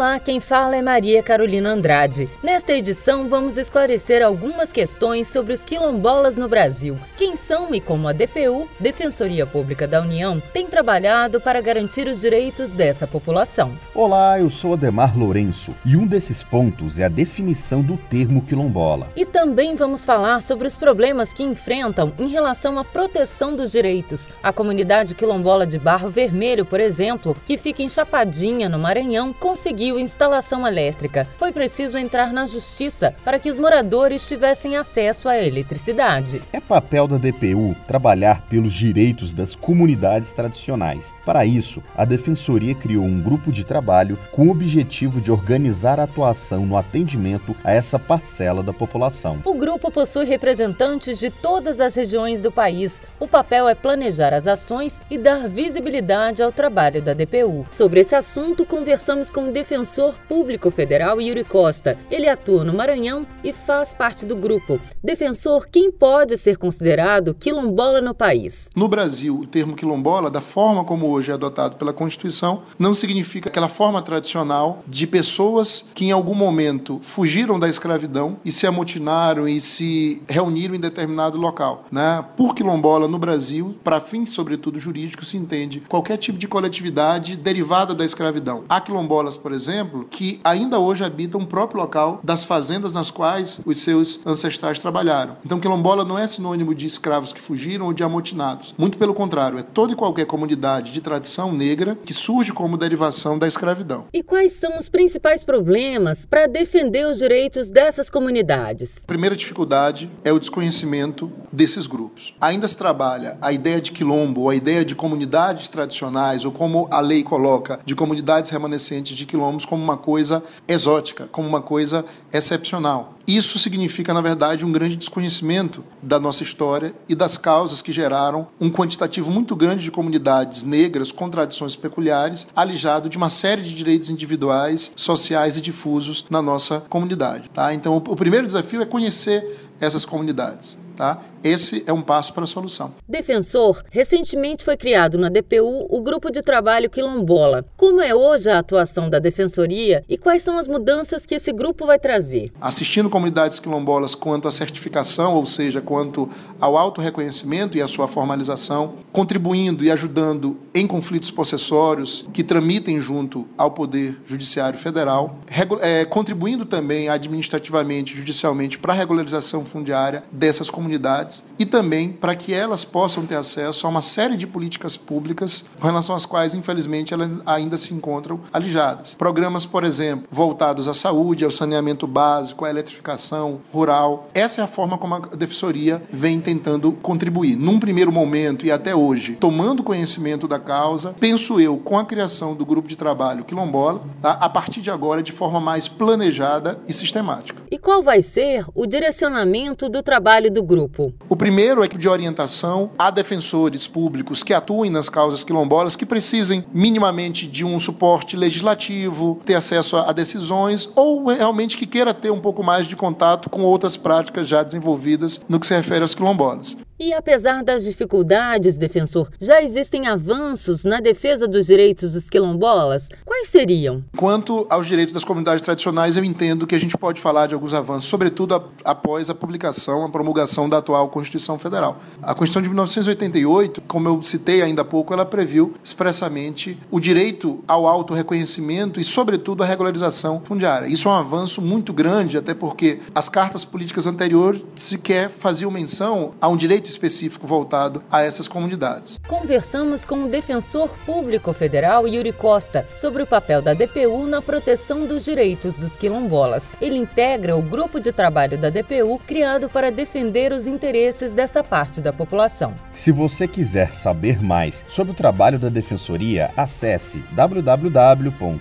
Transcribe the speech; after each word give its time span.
Olá, 0.00 0.18
quem 0.18 0.40
fala 0.40 0.76
é 0.76 0.80
Maria 0.80 1.22
Carolina 1.22 1.68
Andrade. 1.68 2.26
Nesta 2.42 2.72
edição, 2.72 3.28
vamos 3.28 3.58
esclarecer 3.58 4.24
algumas 4.24 4.72
questões 4.72 5.28
sobre 5.28 5.52
os 5.52 5.62
quilombolas 5.62 6.38
no 6.38 6.48
Brasil. 6.48 6.96
Quem 7.18 7.36
são 7.36 7.74
e 7.74 7.82
como 7.82 8.08
a 8.08 8.12
DPU, 8.14 8.66
Defensoria 8.80 9.44
Pública 9.44 9.86
da 9.86 10.00
União, 10.00 10.40
tem 10.54 10.66
trabalhado 10.66 11.38
para 11.38 11.60
garantir 11.60 12.08
os 12.08 12.22
direitos 12.22 12.70
dessa 12.70 13.06
população. 13.06 13.72
Olá, 13.94 14.40
eu 14.40 14.48
sou 14.48 14.72
Ademar 14.72 15.14
Lourenço 15.18 15.74
e 15.84 15.94
um 15.98 16.06
desses 16.06 16.42
pontos 16.42 16.98
é 16.98 17.04
a 17.04 17.10
definição 17.10 17.82
do 17.82 17.98
termo 17.98 18.40
quilombola. 18.40 19.08
E 19.14 19.26
também 19.26 19.74
vamos 19.74 20.06
falar 20.06 20.42
sobre 20.42 20.66
os 20.66 20.78
problemas 20.78 21.30
que 21.30 21.42
enfrentam 21.42 22.10
em 22.18 22.28
relação 22.28 22.78
à 22.78 22.84
proteção 22.84 23.54
dos 23.54 23.70
direitos. 23.70 24.30
A 24.42 24.50
comunidade 24.50 25.14
quilombola 25.14 25.66
de 25.66 25.78
Barro 25.78 26.08
Vermelho, 26.08 26.64
por 26.64 26.80
exemplo, 26.80 27.36
que 27.44 27.58
fica 27.58 27.82
em 27.82 27.88
Chapadinha, 27.90 28.66
no 28.66 28.78
Maranhão, 28.78 29.34
conseguiu 29.34 29.89
conseguiu 29.90 29.98
instalação 29.98 30.66
elétrica. 30.66 31.26
Foi 31.36 31.52
preciso 31.52 31.98
entrar 31.98 32.32
na 32.32 32.46
justiça 32.46 33.14
para 33.24 33.38
que 33.38 33.48
os 33.48 33.58
moradores 33.58 34.26
tivessem 34.26 34.76
acesso 34.76 35.28
à 35.28 35.36
eletricidade. 35.36 36.42
É 36.52 36.60
papel 36.60 37.08
da 37.08 37.16
DPU 37.16 37.74
trabalhar 37.86 38.42
pelos 38.48 38.72
direitos 38.72 39.34
das 39.34 39.54
comunidades 39.54 40.32
tradicionais. 40.32 41.14
Para 41.24 41.44
isso, 41.44 41.82
a 41.96 42.04
Defensoria 42.04 42.74
criou 42.74 43.04
um 43.04 43.20
grupo 43.20 43.50
de 43.50 43.64
trabalho 43.64 44.18
com 44.30 44.48
o 44.48 44.50
objetivo 44.50 45.20
de 45.20 45.30
organizar 45.30 45.98
a 45.98 46.04
atuação 46.04 46.66
no 46.66 46.76
atendimento 46.76 47.56
a 47.64 47.72
essa 47.72 47.98
parcela 47.98 48.62
da 48.62 48.72
população. 48.72 49.40
O 49.44 49.54
grupo 49.54 49.90
possui 49.90 50.24
representantes 50.24 51.18
de 51.18 51.30
todas 51.30 51.80
as 51.80 51.94
regiões 51.94 52.40
do 52.40 52.52
país. 52.52 53.02
O 53.18 53.26
papel 53.26 53.68
é 53.68 53.74
planejar 53.74 54.32
as 54.32 54.46
ações 54.46 55.00
e 55.10 55.18
dar 55.18 55.48
visibilidade 55.48 56.42
ao 56.42 56.52
trabalho 56.52 57.02
da 57.02 57.12
DPU. 57.12 57.66
Sobre 57.68 58.00
esse 58.00 58.14
assunto, 58.14 58.64
conversamos 58.64 59.30
com 59.30 59.48
o 59.48 59.52
defensor 59.52 59.79
defensor 59.80 60.14
público 60.28 60.70
federal 60.70 61.22
Yuri 61.22 61.42
Costa. 61.42 61.98
Ele 62.10 62.28
atua 62.28 62.64
no 62.64 62.74
Maranhão 62.74 63.26
e 63.42 63.50
faz 63.50 63.94
parte 63.94 64.26
do 64.26 64.36
grupo. 64.36 64.78
Defensor, 65.02 65.66
quem 65.70 65.90
pode 65.90 66.36
ser 66.36 66.58
considerado 66.58 67.32
quilombola 67.32 68.02
no 68.02 68.14
país? 68.14 68.68
No 68.76 68.86
Brasil, 68.86 69.38
o 69.38 69.46
termo 69.46 69.74
quilombola, 69.74 70.30
da 70.30 70.42
forma 70.42 70.84
como 70.84 71.08
hoje 71.08 71.30
é 71.30 71.34
adotado 71.34 71.76
pela 71.76 71.94
Constituição, 71.94 72.62
não 72.78 72.92
significa 72.92 73.48
aquela 73.48 73.68
forma 73.68 74.02
tradicional 74.02 74.84
de 74.86 75.06
pessoas 75.06 75.88
que 75.94 76.04
em 76.04 76.12
algum 76.12 76.34
momento 76.34 77.00
fugiram 77.02 77.58
da 77.58 77.68
escravidão 77.68 78.36
e 78.44 78.52
se 78.52 78.66
amotinaram 78.66 79.48
e 79.48 79.62
se 79.62 80.22
reuniram 80.28 80.74
em 80.74 80.80
determinado 80.80 81.38
local. 81.38 81.86
Né? 81.90 82.22
Por 82.36 82.54
quilombola 82.54 83.08
no 83.08 83.18
Brasil, 83.18 83.74
para 83.82 83.98
fins 83.98 84.30
sobretudo 84.32 84.78
jurídicos, 84.78 85.28
se 85.28 85.38
entende 85.38 85.82
qualquer 85.88 86.18
tipo 86.18 86.36
de 86.36 86.46
coletividade 86.46 87.34
derivada 87.34 87.94
da 87.94 88.04
escravidão. 88.04 88.64
Há 88.68 88.78
quilombolas, 88.78 89.38
por 89.38 89.52
exemplo, 89.52 89.69
exemplo, 89.70 90.06
que 90.10 90.40
ainda 90.42 90.78
hoje 90.78 91.04
habitam 91.04 91.40
o 91.40 91.46
próprio 91.46 91.80
local 91.80 92.20
das 92.22 92.44
fazendas 92.44 92.92
nas 92.92 93.10
quais 93.10 93.60
os 93.64 93.78
seus 93.78 94.20
ancestrais 94.26 94.80
trabalharam. 94.80 95.36
Então, 95.44 95.60
quilombola 95.60 96.04
não 96.04 96.18
é 96.18 96.26
sinônimo 96.26 96.74
de 96.74 96.86
escravos 96.86 97.32
que 97.32 97.40
fugiram 97.40 97.86
ou 97.86 97.92
de 97.92 98.02
amotinados. 98.02 98.74
Muito 98.76 98.98
pelo 98.98 99.14
contrário, 99.14 99.58
é 99.58 99.62
toda 99.62 99.92
e 99.92 99.96
qualquer 99.96 100.26
comunidade 100.26 100.92
de 100.92 101.00
tradição 101.00 101.52
negra 101.52 101.96
que 102.04 102.12
surge 102.12 102.52
como 102.52 102.76
derivação 102.76 103.38
da 103.38 103.46
escravidão. 103.46 104.06
E 104.12 104.22
quais 104.22 104.52
são 104.52 104.76
os 104.78 104.88
principais 104.88 105.44
problemas 105.44 106.24
para 106.24 106.46
defender 106.46 107.06
os 107.06 107.18
direitos 107.18 107.70
dessas 107.70 108.10
comunidades? 108.10 109.04
A 109.04 109.06
primeira 109.06 109.36
dificuldade 109.36 110.10
é 110.24 110.32
o 110.32 110.38
desconhecimento 110.38 111.30
desses 111.52 111.86
grupos. 111.86 112.34
Ainda 112.40 112.66
se 112.66 112.76
trabalha 112.76 113.38
a 113.40 113.52
ideia 113.52 113.80
de 113.80 113.92
quilombo, 113.92 114.48
a 114.48 114.54
ideia 114.54 114.84
de 114.84 114.94
comunidades 114.94 115.68
tradicionais, 115.68 116.44
ou 116.44 116.52
como 116.52 116.88
a 116.90 117.00
lei 117.00 117.22
coloca, 117.22 117.80
de 117.84 117.94
comunidades 117.94 118.50
remanescentes 118.50 119.16
de 119.16 119.26
quilombos 119.60 119.64
como 119.64 119.82
uma 119.82 119.96
coisa 119.96 120.42
exótica, 120.66 121.28
como 121.30 121.46
uma 121.46 121.60
coisa 121.60 122.04
excepcional. 122.32 123.14
Isso 123.26 123.58
significa, 123.58 124.12
na 124.12 124.20
verdade, 124.20 124.64
um 124.64 124.72
grande 124.72 124.96
desconhecimento 124.96 125.84
da 126.02 126.18
nossa 126.18 126.42
história 126.42 126.94
e 127.08 127.14
das 127.14 127.36
causas 127.36 127.80
que 127.82 127.92
geraram 127.92 128.48
um 128.60 128.70
quantitativo 128.70 129.30
muito 129.30 129.54
grande 129.54 129.84
de 129.84 129.90
comunidades 129.90 130.62
negras 130.62 131.12
com 131.12 131.28
tradições 131.28 131.76
peculiares, 131.76 132.48
alijado 132.56 133.08
de 133.08 133.16
uma 133.16 133.28
série 133.28 133.62
de 133.62 133.74
direitos 133.74 134.10
individuais, 134.10 134.92
sociais 134.96 135.56
e 135.56 135.60
difusos 135.60 136.24
na 136.28 136.42
nossa 136.42 136.80
comunidade. 136.88 137.48
Tá? 137.50 137.72
Então, 137.72 137.96
o 137.96 138.16
primeiro 138.16 138.46
desafio 138.46 138.82
é 138.82 138.86
conhecer 138.86 139.70
essas 139.80 140.04
comunidades. 140.04 140.76
Tá? 140.96 141.18
Esse 141.42 141.82
é 141.86 141.92
um 141.92 142.02
passo 142.02 142.34
para 142.34 142.44
a 142.44 142.46
solução. 142.46 142.94
Defensor, 143.08 143.82
recentemente 143.90 144.64
foi 144.64 144.76
criado 144.76 145.16
na 145.16 145.30
DPU 145.30 145.86
o 145.88 146.02
Grupo 146.02 146.30
de 146.30 146.42
Trabalho 146.42 146.90
Quilombola. 146.90 147.64
Como 147.76 148.00
é 148.00 148.14
hoje 148.14 148.50
a 148.50 148.58
atuação 148.58 149.08
da 149.08 149.18
Defensoria 149.18 150.04
e 150.08 150.18
quais 150.18 150.42
são 150.42 150.58
as 150.58 150.68
mudanças 150.68 151.24
que 151.24 151.34
esse 151.34 151.50
grupo 151.52 151.86
vai 151.86 151.98
trazer? 151.98 152.52
Assistindo 152.60 153.08
comunidades 153.08 153.58
quilombolas 153.58 154.14
quanto 154.14 154.48
à 154.48 154.52
certificação, 154.52 155.34
ou 155.34 155.46
seja, 155.46 155.80
quanto 155.80 156.28
ao 156.60 156.76
auto-reconhecimento 156.76 157.76
e 157.78 157.82
à 157.82 157.88
sua 157.88 158.06
formalização, 158.06 158.96
contribuindo 159.10 159.82
e 159.82 159.90
ajudando 159.90 160.58
em 160.74 160.86
conflitos 160.86 161.30
possessórios 161.30 162.26
que 162.32 162.44
tramitem 162.44 163.00
junto 163.00 163.46
ao 163.56 163.70
Poder 163.70 164.20
Judiciário 164.26 164.78
Federal, 164.78 165.38
é, 165.80 166.04
contribuindo 166.04 166.66
também 166.66 167.08
administrativamente, 167.08 168.14
judicialmente, 168.14 168.78
para 168.78 168.92
a 168.92 168.96
regularização 168.96 169.64
fundiária 169.64 170.22
dessas 170.30 170.68
comunidades 170.68 171.29
e 171.58 171.66
também 171.66 172.12
para 172.12 172.34
que 172.34 172.52
elas 172.52 172.84
possam 172.84 173.26
ter 173.26 173.36
acesso 173.36 173.86
a 173.86 173.90
uma 173.90 174.02
série 174.02 174.36
de 174.36 174.46
políticas 174.46 174.96
públicas 174.96 175.64
com 175.78 175.86
relação 175.86 176.14
às 176.14 176.26
quais, 176.26 176.54
infelizmente, 176.54 177.14
elas 177.14 177.32
ainda 177.46 177.76
se 177.76 177.94
encontram 177.94 178.40
alijadas. 178.52 179.14
Programas, 179.14 179.64
por 179.64 179.84
exemplo, 179.84 180.26
voltados 180.30 180.88
à 180.88 180.94
saúde, 180.94 181.44
ao 181.44 181.50
saneamento 181.50 182.06
básico, 182.06 182.64
à 182.64 182.70
eletrificação 182.70 183.60
rural. 183.72 184.28
Essa 184.34 184.60
é 184.60 184.64
a 184.64 184.68
forma 184.68 184.98
como 184.98 185.14
a 185.14 185.20
Defensoria 185.36 186.02
vem 186.10 186.40
tentando 186.40 186.92
contribuir. 186.92 187.56
Num 187.56 187.78
primeiro 187.78 188.12
momento 188.12 188.66
e 188.66 188.72
até 188.72 188.94
hoje, 188.94 189.36
tomando 189.38 189.82
conhecimento 189.82 190.46
da 190.48 190.58
causa, 190.58 191.14
penso 191.18 191.60
eu, 191.60 191.78
com 191.78 191.98
a 191.98 192.04
criação 192.04 192.54
do 192.54 192.64
grupo 192.64 192.88
de 192.88 192.96
trabalho 192.96 193.44
Quilombola, 193.44 194.02
tá? 194.20 194.32
a 194.32 194.48
partir 194.48 194.80
de 194.80 194.90
agora, 194.90 195.22
de 195.22 195.32
forma 195.32 195.60
mais 195.60 195.88
planejada 195.88 196.78
e 196.86 196.92
sistemática. 196.92 197.62
E 197.70 197.78
qual 197.78 198.02
vai 198.02 198.22
ser 198.22 198.64
o 198.74 198.86
direcionamento 198.86 199.88
do 199.88 200.02
trabalho 200.02 200.50
do 200.50 200.62
grupo? 200.62 201.12
O 201.28 201.36
primeiro 201.36 201.82
é 201.84 201.88
que 201.88 201.96
de 201.96 202.08
orientação 202.08 202.90
a 202.98 203.10
defensores 203.10 203.86
públicos 203.86 204.42
que 204.42 204.52
atuem 204.52 204.90
nas 204.90 205.08
causas 205.08 205.44
quilombolas 205.44 205.94
que 205.94 206.04
precisem 206.04 206.64
minimamente 206.74 207.46
de 207.46 207.64
um 207.64 207.78
suporte 207.78 208.36
legislativo, 208.36 209.40
ter 209.44 209.54
acesso 209.54 209.96
a 209.96 210.12
decisões 210.12 210.90
ou 210.96 211.28
realmente 211.28 211.76
que 211.76 211.86
queira 211.86 212.12
ter 212.12 212.30
um 212.30 212.40
pouco 212.40 212.64
mais 212.64 212.86
de 212.86 212.96
contato 212.96 213.48
com 213.48 213.62
outras 213.62 213.96
práticas 213.96 214.48
já 214.48 214.62
desenvolvidas 214.62 215.40
no 215.48 215.60
que 215.60 215.66
se 215.66 215.74
refere 215.74 216.02
aos 216.02 216.14
quilombolas. 216.14 216.76
E 217.02 217.14
apesar 217.14 217.64
das 217.64 217.82
dificuldades, 217.82 218.76
defensor, 218.76 219.30
já 219.40 219.62
existem 219.62 220.06
avanços 220.06 220.84
na 220.84 221.00
defesa 221.00 221.48
dos 221.48 221.64
direitos 221.64 222.12
dos 222.12 222.28
quilombolas? 222.28 223.08
Quais 223.24 223.48
seriam? 223.48 224.04
Quanto 224.18 224.66
aos 224.68 224.86
direitos 224.86 225.14
das 225.14 225.24
comunidades 225.24 225.64
tradicionais, 225.64 226.18
eu 226.18 226.22
entendo 226.22 226.66
que 226.66 226.74
a 226.74 226.78
gente 226.78 226.98
pode 226.98 227.18
falar 227.18 227.46
de 227.46 227.54
alguns 227.54 227.72
avanços, 227.72 228.10
sobretudo 228.10 228.62
após 228.84 229.30
a 229.30 229.34
publicação, 229.34 230.04
a 230.04 230.10
promulgação 230.10 230.68
da 230.68 230.76
atual 230.76 231.08
Constituição 231.08 231.58
Federal. 231.58 231.98
A 232.20 232.34
Constituição 232.34 232.60
de 232.60 232.68
1988, 232.68 233.80
como 233.88 234.06
eu 234.06 234.22
citei 234.22 234.60
ainda 234.60 234.82
há 234.82 234.84
pouco, 234.84 235.14
ela 235.14 235.24
previu 235.24 235.72
expressamente 235.82 236.78
o 236.90 237.00
direito 237.00 237.64
ao 237.66 237.86
auto-reconhecimento 237.86 239.00
e, 239.00 239.04
sobretudo, 239.04 239.62
a 239.62 239.66
regularização 239.66 240.42
fundiária. 240.44 240.86
Isso 240.86 241.08
é 241.08 241.10
um 241.10 241.14
avanço 241.14 241.62
muito 241.62 241.94
grande, 241.94 242.36
até 242.36 242.52
porque 242.52 242.98
as 243.14 243.30
cartas 243.30 243.64
políticas 243.64 244.06
anteriores 244.06 244.62
sequer 244.76 245.30
faziam 245.30 245.70
menção 245.70 246.34
a 246.38 246.46
um 246.46 246.58
direito 246.58 246.89
específico 246.90 247.46
voltado 247.46 248.02
a 248.10 248.22
essas 248.22 248.48
comunidades. 248.48 249.18
Conversamos 249.26 250.04
com 250.04 250.24
o 250.24 250.28
defensor 250.28 250.90
público 251.06 251.52
federal 251.52 252.06
Yuri 252.06 252.32
Costa 252.32 252.86
sobre 252.96 253.22
o 253.22 253.26
papel 253.26 253.62
da 253.62 253.74
DPU 253.74 254.26
na 254.26 254.42
proteção 254.42 255.06
dos 255.06 255.24
direitos 255.24 255.74
dos 255.74 255.96
quilombolas. 255.96 256.68
Ele 256.80 256.96
integra 256.96 257.56
o 257.56 257.62
grupo 257.62 258.00
de 258.00 258.12
trabalho 258.12 258.58
da 258.58 258.70
DPU 258.70 259.18
criado 259.26 259.68
para 259.68 259.90
defender 259.90 260.52
os 260.52 260.66
interesses 260.66 261.32
dessa 261.32 261.62
parte 261.62 262.00
da 262.00 262.12
população. 262.12 262.74
Se 262.92 263.10
você 263.12 263.46
quiser 263.46 263.92
saber 263.92 264.42
mais 264.42 264.84
sobre 264.88 265.12
o 265.12 265.16
trabalho 265.16 265.58
da 265.58 265.68
Defensoria, 265.68 266.50
acesse 266.56 267.24
www.dpu.gov.br. 267.32 268.60